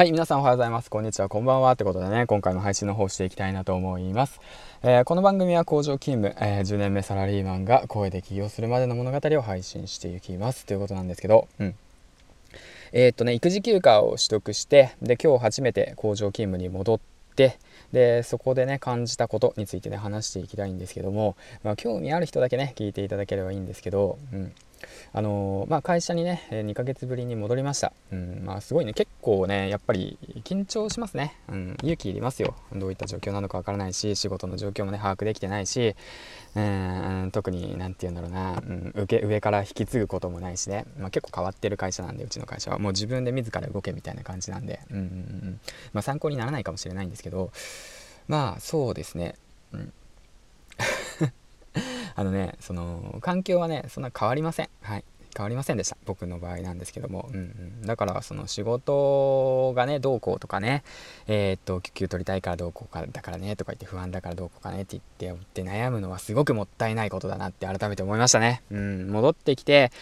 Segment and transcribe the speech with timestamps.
[0.00, 0.88] はい、皆さんおはようございます。
[0.88, 1.72] こんにちは、こんばんは。
[1.72, 4.40] ってことでね、今回も配信の方していきたいなと思います。
[4.82, 10.64] えー、この番組は工場勤務、えー、10年目サラリーマンが声で起業するまでの物語を配信していきます。
[10.64, 11.74] ということなんですけど、うん。
[12.92, 17.00] えー、っとね、育児休暇を取得して、で、今日初めて工場勤務に戻っ
[17.36, 17.58] て、
[17.92, 24.54] で、そこでね、感じたことについてね、話していきたいんですけども、まあ、興味ある人だけね、聞いていただければいいんですけど、うん。
[25.12, 28.92] あの、まあ、会社にね2ヶ月ぶりに戻りました、うんまあ、すごいね。
[28.92, 32.54] 結構ねやっぱり緊張しますね、うん、勇気いりますよ。
[32.74, 35.94] どういった状況なのかわからないし仕事の状況もね把握できてないし、
[36.54, 42.78] うん、特に何て言うんだろうな、うん、受け上から引き継ぐこともないしね、まあ、結構変わってる会社なんでうちの会社は。
[42.78, 45.60] もう自分で自ら動けみたいな感じなんで、うんうんうん。
[45.92, 47.50] まあ、参考にならないかもしれないんですけど。
[48.28, 49.34] まあそうですね、
[49.72, 49.92] うん。
[52.20, 54.68] あのねその環境はねそんな変わりません。
[54.82, 55.04] はい。
[55.40, 55.96] 変わりませんでした。
[56.04, 60.84] 僕の場合なんですけども、うんうん、だからその仕事がねどうこうとかね。
[61.28, 69.92] えー、っと救急取りたいからどうこうかだからねとか言って不安だからどうこうかねって言って悩むのはすごくもったいないことだなって改めて思いましたね、うん、戻ってきて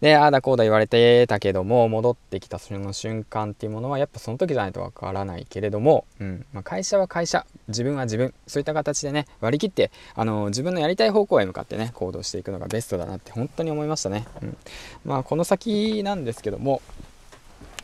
[0.00, 6.46] でああだこうだ言われてたけども戻ってきたその瞬間っていうものはやっぱその時じゃないとわからないけれども、うん。
[6.52, 7.46] まあ、会社は会社。
[7.68, 8.34] 自分は自分。
[8.46, 14.56] そういった形でね割り切ってあの自分のやりたい方向へ向かってね行動していくのがベストだなって本当に思いましたね、うん。
[15.04, 16.80] まあ、この先なんですけども、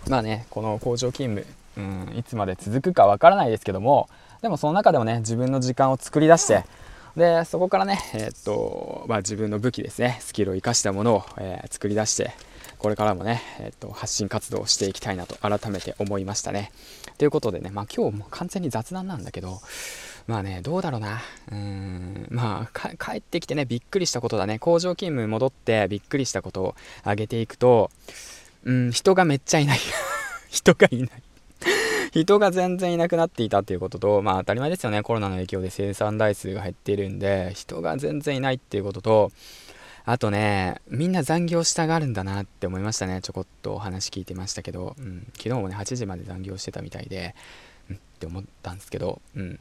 [0.09, 4.09] まあね、この工場勤務、うん、いつまで続くかわからないですけども、
[4.43, 6.65] でもその中でもね、自分の時間を作り出して、
[7.17, 12.33] で、そこからね、えー、っと、まあ、自分の武器ですね、スキルを生かしたものを、えー、作り出して、
[12.79, 16.73] これからもね、えー、っと、発信活動をしていきたいなと改めて思いましたね。
[17.19, 19.61] ということでね、まあ今日も完全に雑談なんだけど、
[20.27, 21.21] まあね、どうだろうな。
[21.51, 24.59] うん、まあ、帰ってきてね、びっくりしたことだね。
[24.59, 27.91] 工場勤務戻ってびっくりしたことを挙げていくと、
[28.65, 29.79] うん、人がめっちゃいない。
[30.51, 31.11] 人がいない。
[32.13, 35.03] 人が全然いなくなっていたっていうことと、まあ当たり前ですよね。
[35.03, 39.33] コロナの影響で生産台数が減っているんで、人が全然いないっていうことと、
[40.05, 43.21] あとね、みんな残業したがるんだなって思いましたね。
[43.23, 47.35] ちょこっとお話聞いてましたけど、うん、昨日もね、8時まで残業してたみたいで、
[47.91, 49.59] うんって思ったんですけど、うん、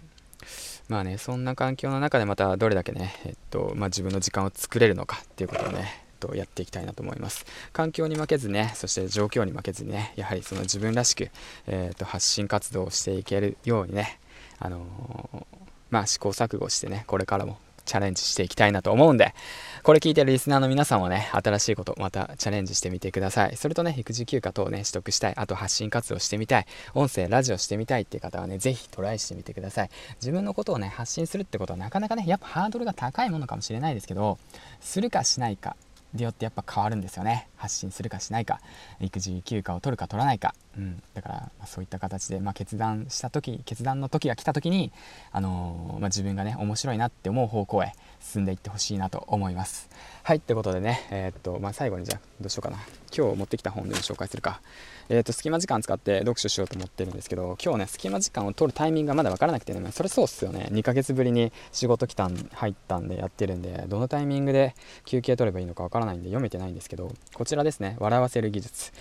[0.88, 7.46] まあね、そんな環境の中でまたどれだけね、えっと、まあ、自分の時間を作れるのかっていうことをね、とやっていきたいなと思います。
[7.74, 11.30] 環境に負けずね、そして状況に負けずにね、やはりその自分らしく、
[11.68, 14.20] えっ、と発信活動をしていけるようにね、
[14.60, 15.46] あのー、
[15.90, 19.34] まあ試行錯誤してね、これからもチャレンジしていきたいなと思うんで、
[19.84, 23.56] これ聞いてるリスナーの皆さんはね、新しいことまたチャレンジしてみてください。
[23.56, 29.90] それとね、育児休暇等をね、取得したい、あと発信活動してみたい、音声、ラジオしてみたいっていう方はね、ぜひトライしてみてください。
[30.16, 34.38] 自分のことをね、発信するってことはなかなかね、やっぱハードルが高いものかもしれないですけど、
[34.82, 35.76] するかしないか
[36.14, 37.49] によってやっぱ変わるんですよね。
[37.60, 38.62] 発信するかしないか、
[39.00, 40.56] 育児休暇を取るか取らないか。
[40.78, 44.92] うん、だから、ま、そういった形で、まあ、決断した時決断の時が来た時に、
[45.32, 49.90] あのー、まあ、自分がね面白いなって思う方向へ進んでいってほしいなと思います。
[50.24, 52.78] はいってことでねえー、っとまあ最後にじゃあどうしようかな。
[53.16, 54.62] 今日持ってきた本でも紹介するか。
[55.10, 60.70] えー、っと隙間時間使って読書しようと思ってるんですけど今日ね隙間時間を取るタイミングがまだ分からなくてねそれそうっすよね。
[60.72, 64.76] 2ヶ月ぶりに仕事来たん入ったんでやってるんでどのタイミングで
[65.06, 67.96] 休憩取ればいいのか分からないんで読めてないんですけどこちらですね。
[68.00, 68.92] 笑わせる技術。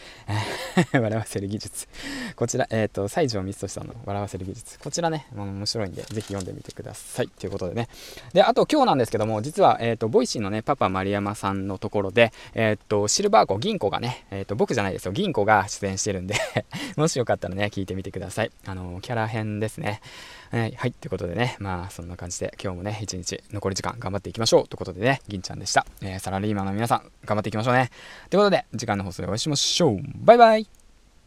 [0.93, 1.87] 笑わせる技術。
[2.35, 4.79] こちらえっ、と西条光俊さんの笑わせる技術。
[4.79, 7.29] こちらね面白いんでぜひ読んでみてください。
[7.29, 7.89] ということでね。
[8.33, 15.13] であと今日なんですけども実は、えーと、ボイシーのねパパ丸山さんのところで、えーと、シルバー湖銀行がね、えーと、僕じゃないですよ。
[15.13, 16.37] 銀行が出演してるんで
[16.97, 18.51] もしよかったらね聞いてみてください。
[18.65, 20.01] あのキャラ編ですね。
[20.51, 24.69] はい、はい、ということでねまあそんな感じで今日もね一日残り時間頑張っていきましょう。
[24.69, 27.91] ということでね銀ちゃんでした、えー、サラリーマンの皆さん頑張っていきましょうね。
[28.39, 30.01] ということで次回の放送でお会いしましょう。
[30.25, 30.78] バイバイ。